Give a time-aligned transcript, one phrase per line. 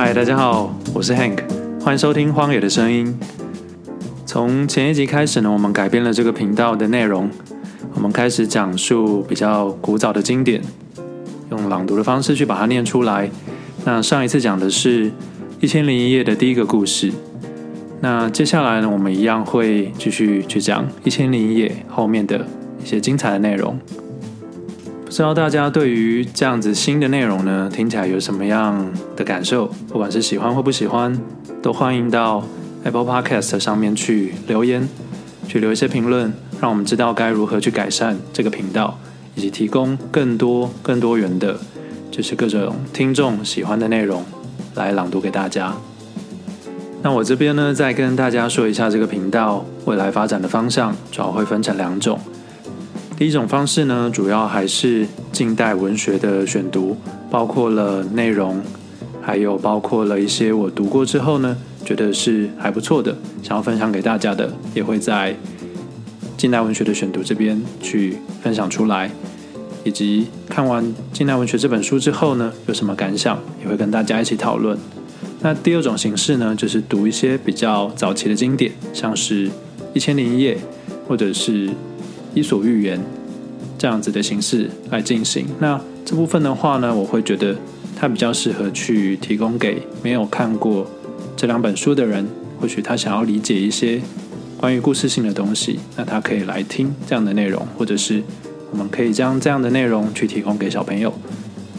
[0.00, 1.38] 嗨，大家好，我是 Hank，
[1.80, 3.18] 欢迎收听《荒野的声音》。
[4.24, 7.28] 从前一集开始呢，我们改变了这个频道的内容，
[7.94, 10.62] 我们开始讲述比较古早的经典，
[11.50, 13.28] 用朗读的方式去把它念出来。
[13.84, 15.06] 那上一次讲的是
[15.60, 17.12] 《一千零一夜》的第一个故事，
[18.00, 22.46] 那接下来呢，我们一样会继续去讲《一千零一夜》后面的
[22.80, 23.76] 一些精彩的内容。
[25.08, 29.66] 不知道大家对于这样子新的内容呢，听起来有什么样的感受？
[29.88, 31.18] 不管是喜欢或不喜欢，
[31.62, 32.44] 都欢迎到
[32.84, 34.86] Apple Podcast 上面去留言，
[35.48, 38.98] 去留一些评论，让我们知道该如何去改善这个频道，
[39.34, 41.58] 以及提供更多更多元的，
[42.10, 44.22] 就是各种听众喜欢的内容
[44.74, 45.72] 来朗读给大家。
[47.02, 52.20] 那我这边呢，再跟大家说一下这个频道未来发展的方向，主要会分成两种。
[53.18, 56.96] 第一种方式呢，主要还是近代文学的选读，
[57.28, 58.62] 包括了内容，
[59.20, 65.34] 还有包括了一些我读过之后呢，觉得是还不错的，想要分享给大家的，也会在
[66.36, 69.10] 近代文学的选读这边去分享出来，
[69.82, 74.78] 以及看完近代文学这本书之后呢，有什么感想，也会跟大家一起讨论。
[75.40, 79.48] 那第二种形式呢，就是读一些比较早期的经典，像是
[79.92, 80.54] 《一千零一夜》，
[81.08, 81.70] 或者是。
[82.38, 83.00] 伊索寓言
[83.76, 85.44] 这样子的形式来进行。
[85.58, 87.56] 那这部分的话呢，我会觉得
[87.96, 90.86] 它比较适合去提供给没有看过
[91.36, 92.28] 这两本书的人，
[92.60, 94.00] 或许他想要理解一些
[94.56, 98.22] 关于故事性的东西，那他可以来听这样的内容，或者是
[98.70, 101.12] 我们可以将这样的内容去提供给小朋友，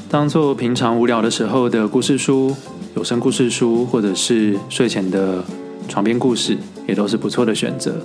[0.10, 2.54] 当做平常无聊的时候的故事书、
[2.98, 5.42] 有声故事书，或者是睡前的
[5.88, 7.96] 床边故事，也都是不错的选择。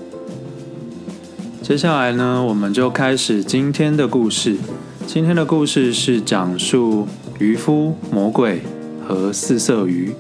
[1.65, 4.59] 接下来呢，我们就开始今天的故事。
[5.07, 8.61] 今天的故事是讲述渔夫、魔鬼
[9.03, 10.13] 和四色鱼。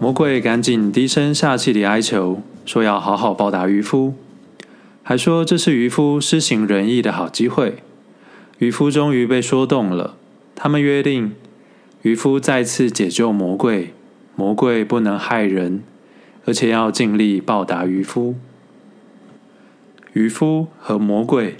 [0.00, 4.14] 魔鬼赶紧低声下气地哀求，说要好好报答渔夫，
[5.04, 7.76] 还说这是渔夫施行仁义的好机会。
[8.58, 10.16] 渔夫终于被说动了，
[10.56, 11.32] 他们约定，
[12.02, 13.94] 渔夫再次解救魔鬼，
[14.34, 15.84] 魔鬼不能害人，
[16.44, 18.34] 而且要尽力报答渔夫。
[20.12, 21.56] 渔夫和魔鬼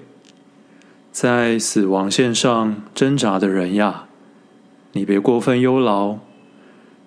[1.10, 4.04] 在死亡线上挣扎的人呀，
[4.92, 6.18] 你别过分忧劳。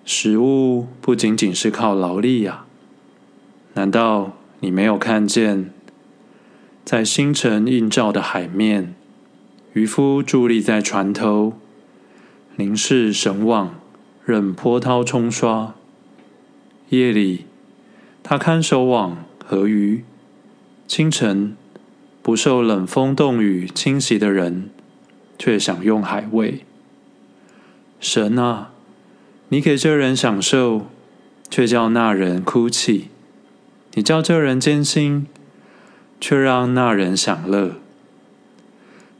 [0.04, 2.64] 食物不仅仅是靠劳力呀，
[3.74, 5.70] 难道你没有看见，
[6.84, 8.94] 在星辰映照的海面，
[9.72, 11.54] 渔夫伫立在船头，
[12.56, 13.74] 凝视神网，
[14.24, 15.74] 任波涛冲刷。
[16.88, 17.46] 夜里，
[18.22, 20.04] 他看守网和鱼。
[20.86, 21.56] 清晨，
[22.22, 24.70] 不受冷风冻雨侵袭的人，
[25.36, 26.60] 却享用海味。
[27.98, 28.70] 神啊，
[29.48, 30.86] 你给这人享受，
[31.50, 33.08] 却叫那人哭泣；
[33.94, 35.26] 你叫这人艰辛，
[36.20, 37.72] 却让那人享乐。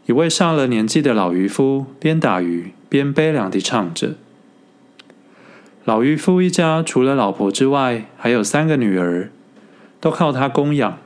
[0.06, 4.14] 一位上了年纪的老渔夫边打鱼边悲凉地唱着。
[5.84, 9.32] 老渔夫一家除了老婆之外，还有三个女儿，
[10.00, 10.98] 都靠他供养。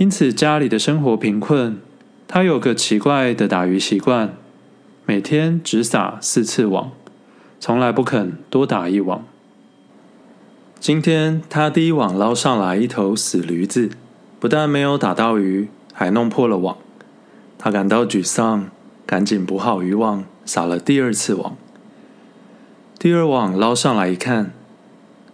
[0.00, 1.78] 因此，家里的生活贫困。
[2.26, 4.34] 他有个奇怪的打鱼习惯，
[5.04, 6.92] 每天只撒四次网，
[7.60, 9.22] 从来不肯多打一网。
[10.78, 13.90] 今天，他第一网捞上来一头死驴子，
[14.38, 16.78] 不但没有打到鱼，还弄破了网。
[17.58, 18.70] 他感到沮丧，
[19.04, 21.54] 赶紧补好渔网，撒了第二次网。
[22.98, 24.52] 第二网捞上来一看，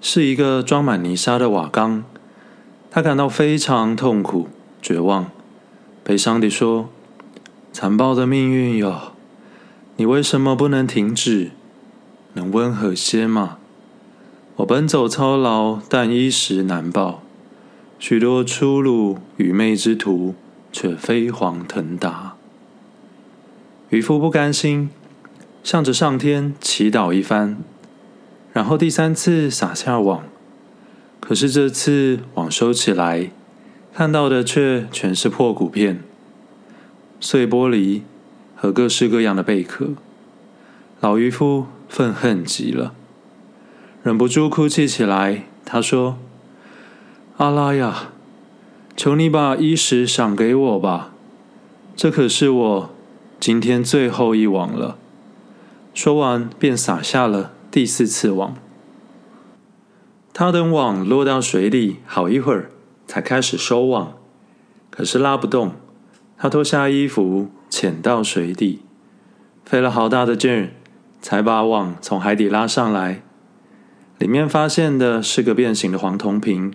[0.01, 2.03] 是一个装满泥沙的瓦缸。
[2.91, 4.49] 他感到非常痛苦。
[4.87, 5.33] 绝望，
[6.05, 6.89] 悲伤地说
[7.75, 9.11] ：“残暴的命运哟，
[9.97, 11.51] 你为什么不能停止？
[12.35, 13.59] 能温和些吗？
[14.59, 17.21] 我奔走操劳，但衣食难保。
[17.99, 20.37] 许多粗鲁愚昧之徒，
[20.71, 22.37] 却飞黄腾达。”
[23.91, 24.91] 渔夫不甘心，
[25.65, 27.59] 向着上天祈祷一番，
[28.53, 30.23] 然后第三次撒下网，
[31.19, 33.33] 可是这次网收起来。
[33.97, 36.05] 看到的却全是破骨片、
[37.19, 38.03] 碎玻璃
[38.55, 39.93] 和各式各样的贝壳。
[41.01, 42.93] 老渔夫愤恨极了，
[44.03, 45.45] 忍不住哭泣起来。
[45.65, 46.19] 他说
[47.39, 48.11] ：“阿拉呀，
[48.95, 51.15] 求你把衣食赏给我吧，
[51.97, 52.91] 这可是我
[53.41, 54.99] 今天最后一网了。”
[55.95, 58.55] 说完，便撒下了第四次网。
[60.35, 62.71] 他等网落到水里好一会儿。
[63.07, 64.15] 才开始收网，
[64.91, 65.73] 可是拉不动。
[66.39, 68.81] 他脱下衣服，潜到水底，
[69.65, 70.71] 费了好大的劲儿，
[71.23, 73.23] 才把网从海底拉上来。
[74.19, 76.75] 里面发现的是个变形的黄铜瓶，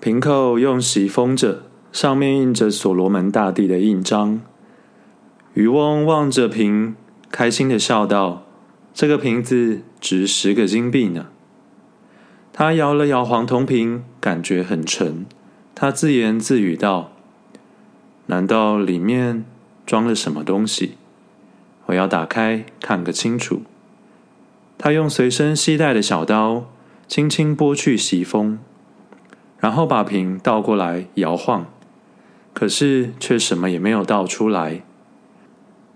[0.00, 4.40] 瓶口用锡封着，上面印着所罗门大帝的印章。
[5.54, 6.94] 渔翁望着瓶，
[7.30, 8.44] 开心的笑道
[8.94, 11.26] ：“这个瓶子值十个金币呢。”
[12.52, 15.24] 他摇了摇黄铜瓶，感觉很沉。
[15.74, 17.12] 他自言自语道
[18.26, 19.44] ：“难道里面
[19.86, 20.96] 装了什么东西？
[21.86, 23.62] 我要打开看个清楚。”
[24.76, 26.68] 他用随身携带的小刀
[27.08, 28.58] 轻轻剥去锡封，
[29.58, 31.66] 然后把瓶倒过来摇晃，
[32.52, 34.82] 可是却什么也没有倒出来。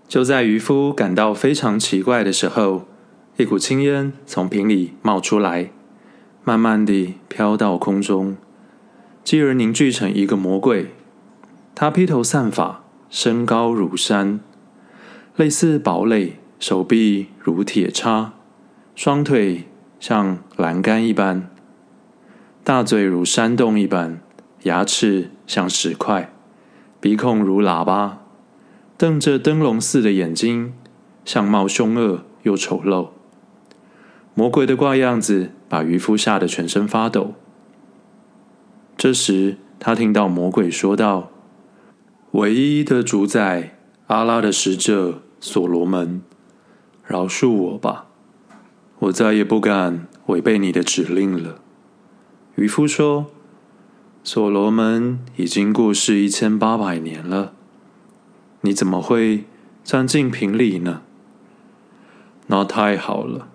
[0.07, 2.85] 就在渔夫感到非常奇怪的时候，
[3.35, 5.69] 一股青烟从瓶里冒出来，
[6.47, 8.37] 慢慢地飘到空中，
[9.21, 10.93] 继而凝聚成一个魔鬼。
[11.75, 14.39] 他披头散发，身高如山，
[15.35, 18.31] 类似堡垒，手臂如铁叉。
[18.95, 19.65] 双腿
[19.99, 21.49] 像栏杆一般，
[22.63, 24.21] 大嘴如山洞一般，
[24.63, 26.31] 牙齿像石块，
[27.01, 28.19] 鼻孔如喇叭，
[28.97, 30.71] 瞪着灯笼似的眼睛，
[31.25, 33.09] 相貌凶恶又丑陋。
[34.37, 37.33] 魔鬼的怪样子把渔夫吓得全身发抖。
[38.95, 41.31] 这时，他听到魔鬼说道
[42.33, 46.21] ：“唯一的主宰，阿拉的使者所罗门，
[47.03, 48.05] 饶恕我吧。”
[48.99, 51.59] 我再也不敢违背你的指令了。
[52.53, 53.31] 渔夫说
[54.23, 57.53] ：“所罗门已经过世一千八百年了，
[58.61, 59.45] 你怎么会
[59.83, 61.01] 钻进瓶里呢？”
[62.45, 63.47] 那太好了，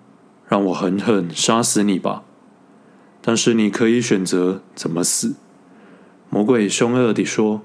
[0.53, 2.21] 让我狠狠杀死你吧。
[3.23, 5.33] 但是你可以选择怎么死。”
[6.29, 7.63] 魔鬼凶恶地说：“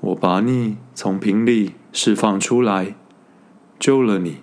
[0.00, 2.96] 我把你从瓶里释放出来，
[3.78, 4.38] 救了你。”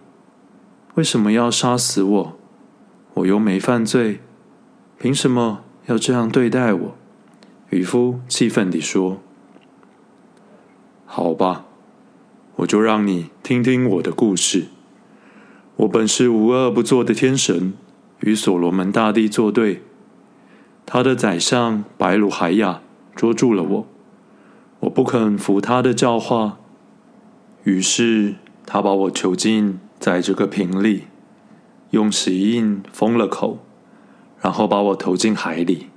[0.96, 2.38] 为什么要杀死我？
[3.16, 4.22] 我又没犯罪，
[4.98, 6.96] 凭什么要这样对待我？
[7.72, 9.22] 渔夫气愤地说
[11.06, 11.66] ：“好吧，
[12.56, 14.68] 我就让你听听我的故事。
[15.80, 17.74] 我本是无恶不作的天神，
[18.20, 19.82] 与所罗门大帝作对。
[20.86, 22.82] 他的宰相白鲁海亚
[23.16, 23.88] 捉住了我，
[24.82, 26.58] 我不肯服他的教化，
[27.64, 28.36] 于是
[28.66, 31.04] 他把我囚禁。”在这个瓶里，
[31.90, 33.60] 用石印封了口，
[34.40, 35.88] 然后把我投进海里。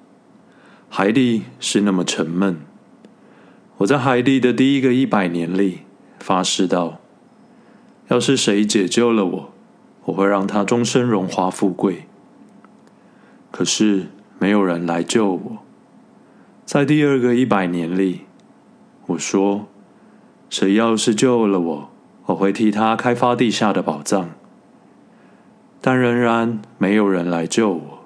[0.89, 2.59] 海里是那么沉闷。
[3.77, 5.83] 我在海里的第一个一百年里，
[6.19, 6.99] 发誓道：
[8.09, 9.52] 要是谁解救了我，
[10.05, 12.07] 我会让他终身荣华富贵。
[13.51, 14.07] 可是
[14.39, 15.59] 没有人来救我。
[16.65, 18.23] 在第二个一百年里，
[19.07, 19.67] 我说：
[20.49, 21.91] 谁要是救了我，
[22.27, 24.31] 我会替他开发地下的宝藏，
[25.81, 27.99] 但仍然没有人来救我。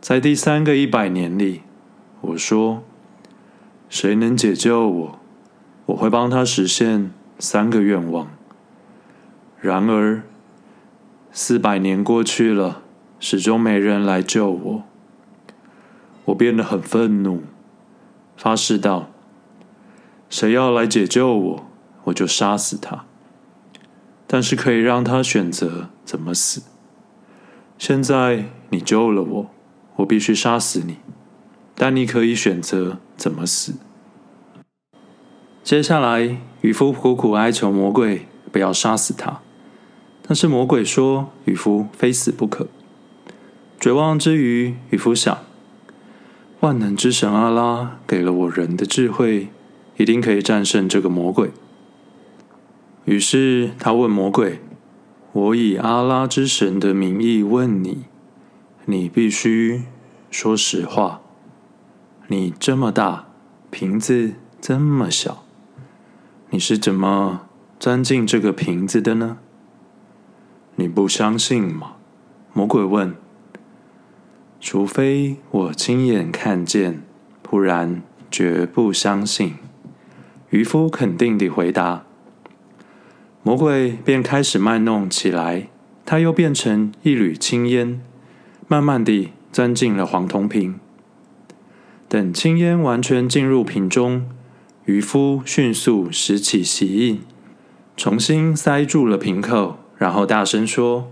[0.00, 1.62] 在第三个一百年里，
[2.20, 2.82] 我说
[3.88, 5.18] ：“谁能解救我，
[5.86, 8.28] 我会帮他实现三个愿望。”
[9.60, 10.22] 然而，
[11.34, 12.82] 四百年过去了，
[13.18, 14.82] 始终没人来救我。
[16.26, 17.44] 我变得很愤怒，
[18.36, 19.08] 发誓道
[20.28, 21.66] ：“谁要来解救我，
[22.04, 23.06] 我就杀死他。”
[24.28, 26.62] 但是可以让他选择怎么死。
[27.78, 29.50] 现在你救了我，
[29.96, 30.98] 我必须杀死你，
[31.74, 33.76] 但你可以选择怎么死。
[35.64, 39.40] 接下来，渔夫苦苦哀求魔鬼不要杀死他，
[40.26, 42.68] 但是魔鬼说渔夫非死不可。
[43.80, 45.38] 绝望之余，渔夫想：
[46.60, 49.48] 万能之神阿拉给了我人的智慧，
[49.96, 51.50] 一定可以战胜这个魔鬼。
[53.04, 54.60] 于是他问魔鬼
[55.32, 58.04] ：“我以阿拉之神的名义问你，
[58.84, 59.82] 你必须
[60.30, 61.20] 说实话。
[62.28, 63.26] 你这么大，
[63.70, 65.44] 瓶子这么小，
[66.50, 67.40] 你是怎么
[67.80, 69.38] 钻进这个瓶子的呢？
[70.76, 71.94] 你不相信吗？”
[72.54, 73.14] 魔鬼问
[74.60, 77.02] ：“除非我亲眼看见，
[77.42, 79.54] 不然绝不相信。”
[80.50, 82.04] 渔夫肯定地回答。
[83.42, 85.68] 魔鬼便开始卖弄起来，
[86.04, 88.00] 他又变成一缕青烟，
[88.68, 90.78] 慢慢地钻进了黄铜瓶。
[92.08, 94.28] 等青烟完全进入瓶中，
[94.84, 97.22] 渔夫迅速拾起锡印，
[97.96, 101.10] 重新塞住了瓶口，然后大声说：“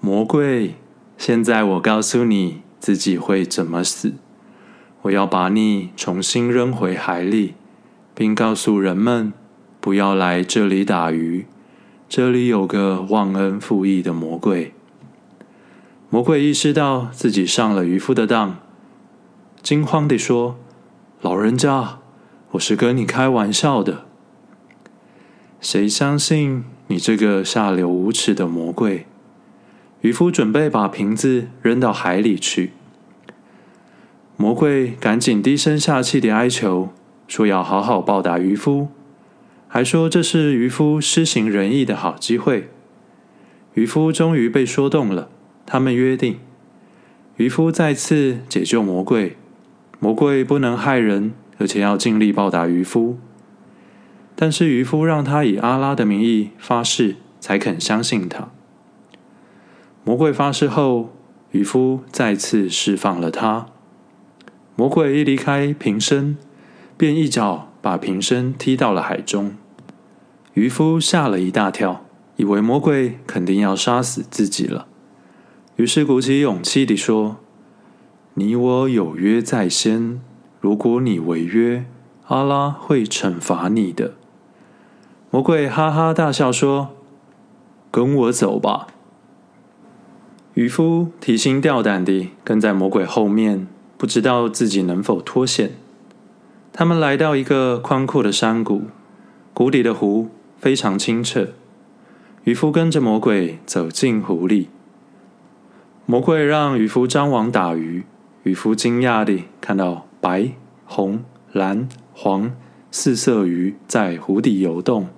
[0.00, 0.74] 魔鬼，
[1.16, 4.14] 现在我告诉你自己会怎么死。
[5.02, 7.54] 我要把你重新扔回海里，
[8.14, 9.32] 并告诉人们。”
[9.80, 11.46] 不要来这里打鱼，
[12.08, 14.74] 这里有个忘恩负义的魔鬼。
[16.10, 18.58] 魔鬼意识到自己上了渔夫的当，
[19.62, 20.58] 惊慌地说
[21.22, 22.00] ：“老人家，
[22.50, 24.04] 我是跟你开玩笑的。
[25.60, 29.06] 谁相信你这个下流无耻的魔鬼？”
[30.02, 32.72] 渔夫准备把瓶子扔到海里去。
[34.36, 36.90] 魔鬼赶紧低声下气地哀求，
[37.26, 38.88] 说要好好报答渔夫，
[39.66, 42.70] 还说这是渔夫施行仁义的好机会。
[43.74, 45.28] 渔夫终于被说动了。
[45.66, 46.38] 他们约定，
[47.36, 49.36] 渔夫再次解救魔鬼，
[49.98, 53.18] 魔鬼不能害人，而且要尽力报答渔夫。
[54.40, 58.50] 但是渔夫让他以阿拉的名义发誓，才肯相信他。
[60.04, 61.12] 魔鬼发誓后，
[61.50, 63.66] 渔夫再次释放了他。
[64.76, 66.36] 魔鬼一离开瓶身，
[66.96, 69.56] 便一脚把瓶身踢到了海中。
[70.54, 72.04] 渔夫吓了一大跳，
[72.36, 74.86] 以为魔鬼肯定要杀死自己了。
[75.74, 77.38] 于是鼓起勇气地说
[78.34, 80.20] ：“你我有约在先，
[80.60, 81.86] 如果你违约，
[82.28, 84.14] 阿拉会惩罚你的。”
[85.30, 86.88] 魔鬼哈哈大笑说
[87.92, 88.86] ：“跟我走吧。”
[90.54, 93.68] 渔夫提心吊胆地跟在魔鬼后面，
[93.98, 95.72] 不知道自己能否脱险。
[96.72, 98.84] 他们来到一个宽阔的山谷，
[99.52, 101.48] 谷底的湖非常清澈。
[102.44, 104.70] 渔夫跟着魔鬼走进湖里。
[106.06, 108.04] 魔鬼让渔夫张网打鱼，
[108.44, 110.52] 渔夫惊讶地看到白、
[110.86, 112.50] 红、蓝、黄
[112.90, 115.08] 四色鱼在湖底游动。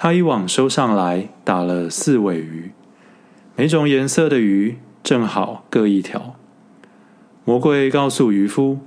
[0.00, 2.70] 他一网收上来，打了四尾鱼，
[3.56, 6.36] 每种颜色的鱼正好各一条。
[7.44, 8.78] 魔鬼告诉渔夫：“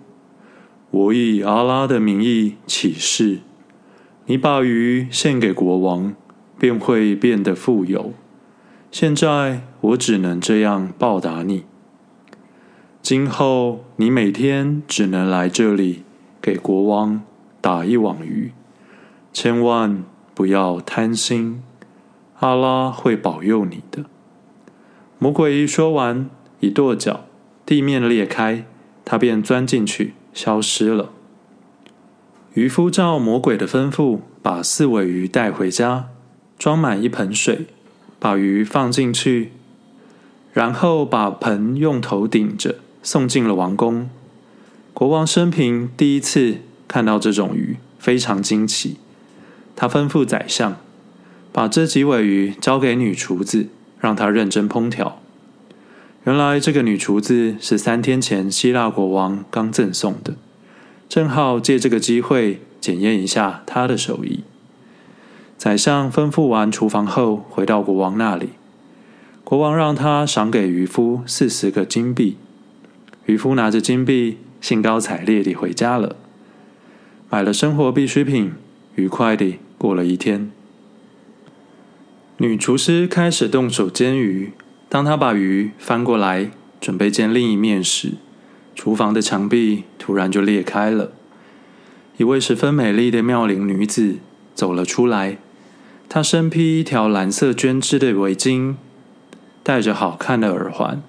[0.89, 3.39] 我以阿拉的名义起誓，
[4.27, 6.13] 你把鱼献给国王，
[6.57, 8.13] 便会变得富有。”
[8.89, 11.65] 现在我只能这样报答你。
[13.01, 16.03] 今后你每天只能来这里
[16.41, 17.21] 给国王
[17.59, 18.53] 打一网鱼，
[19.33, 21.61] 千万不要贪心，
[22.39, 24.05] 阿拉会保佑你的。
[25.19, 27.25] 魔鬼一说完，一跺脚，
[27.65, 28.65] 地面裂开，
[29.05, 31.11] 他便钻进去消失了。
[32.53, 36.09] 渔夫照魔鬼的吩咐，把四尾鱼带回家，
[36.57, 37.67] 装满一盆水。
[38.19, 39.51] 把鱼放进去，
[40.53, 44.11] 然后把盆用头顶着送进了王宫。
[44.93, 46.57] 国王生平第一次
[46.87, 48.97] 看到这种鱼，非常惊奇。
[49.81, 50.77] 他吩咐宰相
[51.51, 53.67] 把这几尾鱼交给女厨子，
[53.99, 55.19] 让她认真烹调。
[56.23, 60.35] 原来这个女厨子是三天前希腊国王刚赠送的，
[61.09, 64.43] 正好借这个机会检验一下她的手艺。
[65.57, 68.49] 宰相吩咐完厨房后，回到国王那里。
[69.43, 72.37] 国王让他赏给渔夫四十个金币。
[73.25, 76.17] 渔夫拿着金币，兴高采烈地回家了。
[77.31, 78.53] 买了生活必需品，
[78.93, 80.51] 愉快地过了一天。
[82.37, 84.51] 女厨师开始动手煎鱼。
[84.87, 88.11] 当她把鱼翻过来，准备煎另一面时，
[88.75, 91.13] 厨房的墙壁突然就裂开了。
[92.17, 94.17] 一位十分美丽的妙龄女子
[94.53, 95.39] 走了出来。
[96.07, 98.75] 她身披一条蓝色绢织的围巾，
[99.63, 101.01] 戴着好看的耳环，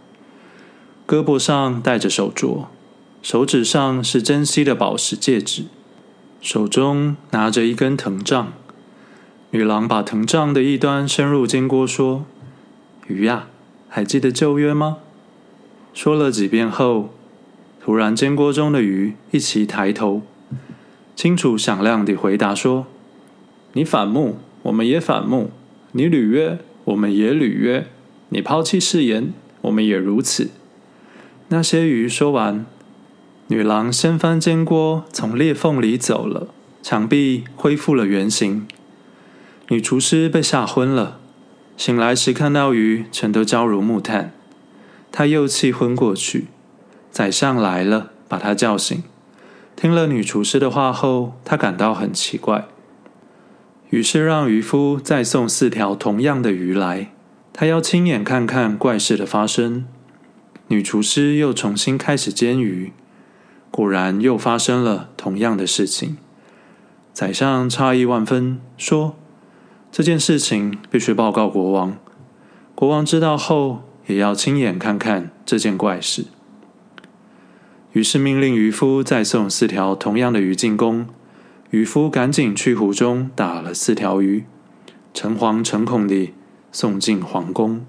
[1.06, 2.64] 胳膊上戴着手镯，
[3.20, 5.64] 手指上是珍稀的宝石戒指，
[6.40, 8.54] 手中拿着一根藤杖。
[9.54, 12.24] 女郎把藤杖的一端伸入煎锅，说
[13.06, 13.48] ：“鱼呀，
[13.86, 14.96] 还记得旧约吗？”
[15.92, 17.10] 说了几遍后，
[17.78, 20.22] 突然煎锅中的鱼一齐抬头，
[21.14, 22.86] 清楚响亮地回答说
[23.74, 25.50] ：“你反目。”我们也反目，
[25.90, 27.82] 你履约，我们也履约；
[28.28, 30.50] 你抛弃誓言，我们也如此。
[31.48, 32.64] 那些鱼说完，
[33.48, 36.46] 女郎掀翻煎锅，从裂缝里走了，
[36.80, 38.66] 墙壁恢复了原形。
[39.72, 41.18] 女厨师被吓昏了，
[41.78, 44.34] 醒来时看到鱼全都焦如木炭，
[45.10, 46.48] 她又气昏过去。
[47.10, 49.02] 宰相来了，把她叫醒，
[49.74, 52.68] 听了女厨师的话后，他感到很奇怪。
[53.88, 57.10] 于是让渔夫再送四条同样的鱼来，
[57.54, 59.86] 他要亲眼看看怪事的发生。
[60.66, 62.92] 女厨师又重新开始煎鱼，
[63.70, 66.18] 果然又发生了同样的事情。
[67.14, 69.16] 宰相诧异万分，说
[69.92, 71.98] ：“这件事情必须报告国王，
[72.74, 76.24] 国王知道后也要亲眼看看这件怪事。”
[77.92, 81.06] 于是命令渔夫再送四条同样的鱼进宫。
[81.68, 84.46] 渔夫赶紧去湖中打了四条鱼，
[85.12, 86.32] 诚惶诚恐地
[86.70, 87.84] 送进皇宫。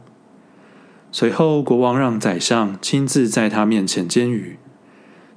[1.10, 4.58] 随后，国王让宰相亲自在他面前煎鱼。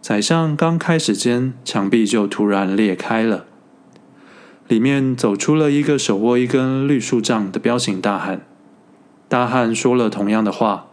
[0.01, 3.47] 宰相刚开始煎，墙壁就突然裂开了，
[4.69, 8.47] 里面走出了一个手握一根绿树杖的彪形大汉。
[9.29, 10.87] 大汉说了同样的话，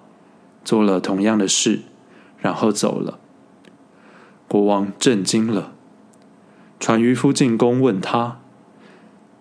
[0.63, 1.81] 做了同样的事，
[2.39, 3.19] 然后走了。
[4.47, 5.73] 国王震惊了，
[6.79, 8.39] 传渔夫进宫问他：“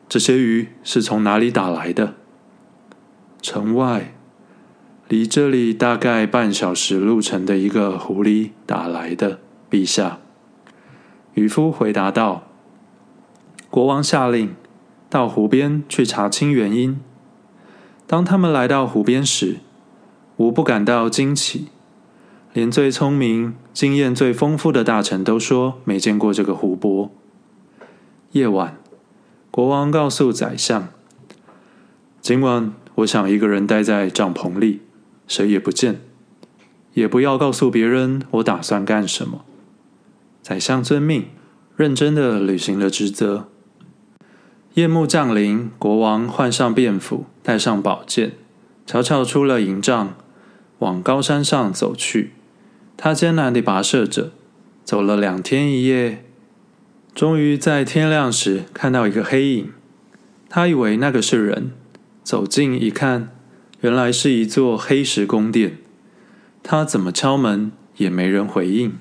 [0.09, 2.15] 这些鱼是从哪里打来的？”
[3.43, 4.15] 城外。
[5.09, 10.21] 离这里大概半小时路程的一个狐狸打来的，陛下。
[11.35, 12.45] 渔夫回答道
[13.73, 14.55] ：“国王下令
[15.09, 17.01] 到湖边去查清原因。
[18.07, 19.61] 当他们来到湖边时，
[20.37, 21.69] 无不感到惊奇，
[22.53, 27.11] 连最聪明、经验最丰富的大臣都说没见过这个湖泊。
[28.33, 28.77] 夜晚，
[29.51, 30.89] 国王告诉宰相
[32.21, 34.83] ：‘今晚我想一个人待在帐篷里。’”
[35.27, 36.03] 谁也不见，
[36.93, 39.47] 也不要告诉别人我打算干什么。
[40.43, 41.29] 宰相遵命，
[41.75, 43.49] 认真的履行了职责。
[44.75, 48.33] 夜幕降临，国王换上便服，带上宝剑，
[48.87, 50.15] 悄悄出了营帐，
[50.79, 52.33] 往高山上走去。
[52.97, 54.33] 他艰难地跋涉着，
[54.83, 56.25] 走了两天一夜，
[57.15, 59.73] 终于在天亮时看到一个黑影。
[60.49, 61.73] 他以为那个是人，
[62.25, 63.29] 走近一看。
[63.83, 65.77] 原来是一座黑石宫殿，
[66.63, 68.97] 他怎么敲门也没人回应，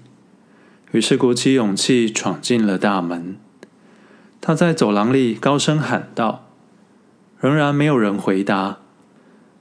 [0.92, 3.38] 于是鼓起勇气闯进了大门。
[4.42, 6.50] 他在走廊里高声喊道，
[7.40, 8.80] 仍然没有人回答。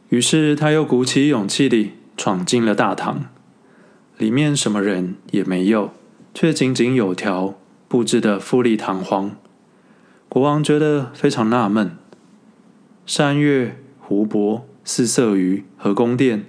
[0.08, 3.26] 于是他又鼓起勇气地闯进了大堂，
[4.18, 5.92] 里面什么人也没有，
[6.34, 7.54] 却井井有条，
[7.86, 9.36] 布置得富丽堂皇。
[10.28, 11.96] 国王觉得非常纳闷，
[13.06, 14.66] 山岳、湖泊。
[14.82, 16.46] 四色鱼和宫殿，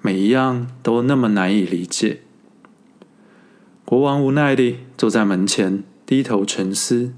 [0.00, 2.22] 每一样都那么难以理解。
[3.84, 7.12] 国王无奈地坐在门前，低头沉思。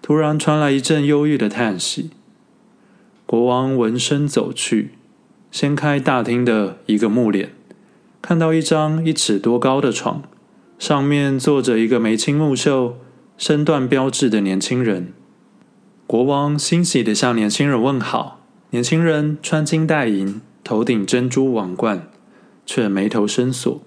[0.00, 2.10] 突然传来一阵忧郁的叹息。
[3.26, 4.92] 国王闻声走去，
[5.50, 7.52] 掀开大厅的一个木帘，
[8.22, 10.22] 看到一张一尺多高的床，
[10.78, 12.96] 上面坐着一个眉清目秀、
[13.36, 15.12] 身段标致的年轻人。
[16.06, 18.36] 国王欣喜地向年轻人问好。
[18.70, 22.08] 年轻人穿金戴银，头顶珍珠王冠，
[22.66, 23.80] 却眉头深锁。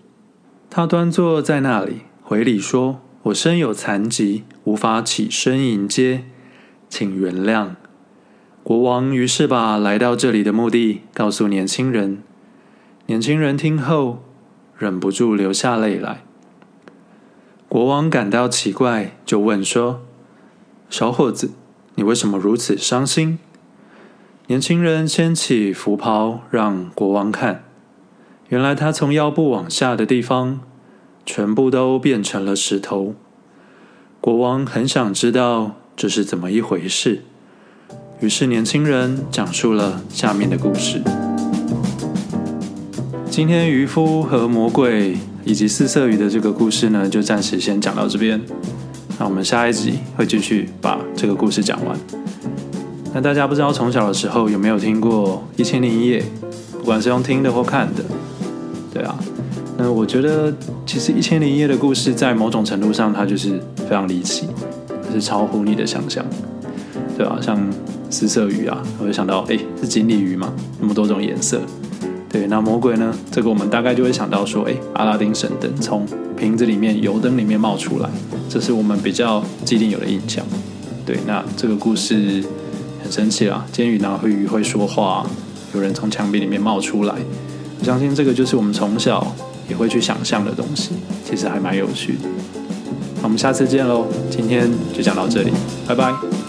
[0.72, 6.26] 他端坐在那里，回礼说：“我身有残疾，无法起身迎接，
[6.90, 7.76] 请原谅。”
[8.64, 12.22] 国王于是把来到这里的目的告诉年轻人。
[13.08, 14.24] 年轻人听后，
[14.78, 16.24] 忍不住流下泪来。
[17.68, 20.02] 国王感到奇怪，就问说
[20.90, 21.52] ：“小伙子，
[21.96, 23.40] 你为什么如此伤心？”
[24.48, 27.64] 年轻人掀起服袍，让国王看。
[28.50, 30.62] 原来他从腰部往下的地方，
[31.26, 33.14] 全部都变成了石头。
[34.20, 37.24] 国王很想知道这是怎么一回事，
[38.20, 41.02] 于是年轻人讲述了下面的故事。
[43.30, 48.42] 今天渔夫和魔鬼以及四色鱼的这个故事呢，就暂时先讲到这边。
[49.18, 51.98] 那我们下一集会继续把这个故事讲完。
[53.14, 56.22] 那大家不知道从小的时候有没有听过《一千零一夜》，
[56.78, 58.04] 不管是用听的或看的，
[58.94, 59.18] 对啊。
[59.84, 60.54] 那我觉得
[60.86, 64.46] 其实《一千零一夜》的故事在某种程度上，它就是非常离奇，
[65.12, 66.24] 是超乎你的想象，
[67.18, 67.60] 对啊，像
[68.08, 71.60] 四色鱼啊，我就想到，哎，是锦鲤鱼嘛，那么多种颜色。
[72.30, 73.12] 对，那魔鬼呢？
[73.32, 76.06] 这个我们大概就会想到说，哎，阿拉丁神灯从
[76.38, 78.10] 瓶子里面、油灯里面冒出来，
[78.48, 80.46] 这是我们比较既定有的印象。
[81.04, 82.44] 对，那这个故事。
[83.02, 83.66] 很神奇啦！
[83.72, 85.26] 煎鱼拿回鱼会说话，
[85.74, 87.16] 有人从墙壁里面冒出来。
[87.80, 89.26] 我相信这个就是我们从小
[89.72, 90.90] 也会去想象的东西，
[91.26, 92.28] 其实还蛮有趣的。
[93.18, 94.06] 那我们下次见喽！
[94.30, 95.52] 今天就讲到这里，
[95.88, 96.41] 拜拜。